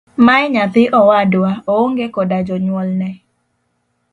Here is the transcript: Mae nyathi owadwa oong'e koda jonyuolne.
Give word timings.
Mae 0.25 0.45
nyathi 0.53 0.83
owadwa 0.99 1.49
oong'e 1.75 2.05
koda 2.15 2.37
jonyuolne. 2.47 3.09